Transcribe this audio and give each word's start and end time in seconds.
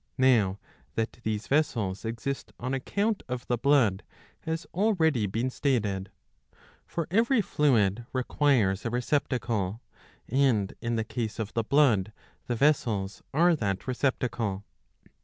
Now 0.17 0.57
that 0.95 1.19
these 1.21 1.45
vessels 1.45 2.05
exist 2.05 2.53
on 2.59 2.73
account 2.73 3.21
of 3.27 3.45
the 3.45 3.55
blood 3.55 4.01
has 4.39 4.65
already 4.73 5.27
been 5.27 5.51
stated. 5.51 6.09
For 6.87 7.07
every 7.11 7.39
fluid" 7.39 8.07
requires 8.11 8.83
a 8.83 8.89
receptacle, 8.89 9.79
and 10.27 10.73
in 10.81 10.95
the 10.95 11.03
case 11.03 11.37
of 11.37 11.53
the 11.53 11.63
blood 11.63 12.11
the 12.47 12.55
vessels 12.55 13.21
are 13.31 13.55
that 13.57 13.85
receptacle. 13.87 14.65